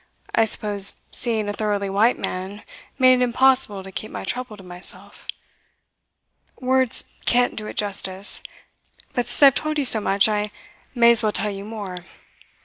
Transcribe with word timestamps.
I 0.33 0.45
suppose 0.45 0.95
seeing 1.11 1.47
a 1.47 1.53
thoroughly 1.53 1.87
white 1.87 2.17
man 2.17 2.63
made 2.97 3.21
it 3.21 3.21
impossible 3.21 3.83
to 3.83 3.91
keep 3.91 4.09
my 4.09 4.23
trouble 4.23 4.57
to 4.57 4.63
myself. 4.63 5.27
Words 6.59 7.03
can't 7.27 7.55
do 7.55 7.67
it 7.67 7.77
justice; 7.77 8.41
but 9.13 9.27
since 9.27 9.43
I've 9.43 9.53
told 9.53 9.77
you 9.77 9.85
so 9.85 10.01
much 10.01 10.27
I 10.27 10.49
may 10.95 11.11
as 11.11 11.21
well 11.21 11.31
tell 11.31 11.51
you 11.51 11.65
more. 11.65 11.99